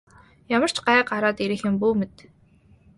Ямар 0.55 0.71
ч 0.75 0.77
гай 0.87 0.99
гараад 1.11 1.37
ирэх 1.45 1.61
юм 1.69 1.75
бүү 1.81 1.93
мэд. 1.99 2.15